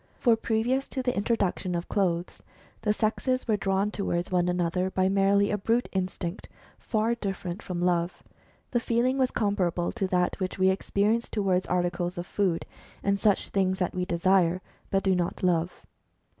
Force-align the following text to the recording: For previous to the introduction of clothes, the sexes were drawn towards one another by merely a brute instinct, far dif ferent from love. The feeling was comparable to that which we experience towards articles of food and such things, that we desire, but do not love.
For 0.17 0.35
previous 0.35 0.87
to 0.87 1.03
the 1.03 1.15
introduction 1.15 1.75
of 1.75 1.87
clothes, 1.87 2.41
the 2.81 2.91
sexes 2.91 3.47
were 3.47 3.55
drawn 3.55 3.91
towards 3.91 4.31
one 4.31 4.49
another 4.49 4.89
by 4.89 5.09
merely 5.09 5.51
a 5.51 5.59
brute 5.59 5.87
instinct, 5.91 6.49
far 6.79 7.13
dif 7.13 7.43
ferent 7.43 7.61
from 7.61 7.79
love. 7.83 8.23
The 8.71 8.79
feeling 8.79 9.19
was 9.19 9.29
comparable 9.29 9.91
to 9.91 10.07
that 10.07 10.39
which 10.39 10.57
we 10.57 10.71
experience 10.71 11.29
towards 11.29 11.67
articles 11.67 12.17
of 12.17 12.25
food 12.25 12.65
and 13.03 13.19
such 13.19 13.49
things, 13.49 13.77
that 13.77 13.93
we 13.93 14.05
desire, 14.05 14.59
but 14.89 15.03
do 15.03 15.13
not 15.13 15.43
love. 15.43 15.85